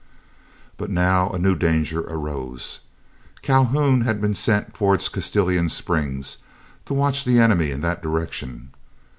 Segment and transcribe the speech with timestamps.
[0.77, 2.79] But now a new danger arose.
[3.43, 6.37] Calhoun had been sent toward Castalian Springs
[6.85, 8.71] to watch the enemy in that direction.